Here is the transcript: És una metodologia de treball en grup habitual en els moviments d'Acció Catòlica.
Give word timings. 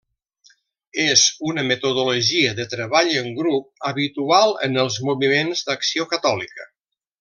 És 1.03 1.25
una 1.49 1.65
metodologia 1.71 2.55
de 2.61 2.67
treball 2.73 3.13
en 3.21 3.31
grup 3.43 3.87
habitual 3.93 4.59
en 4.71 4.85
els 4.87 5.01
moviments 5.11 5.67
d'Acció 5.71 6.13
Catòlica. 6.17 6.73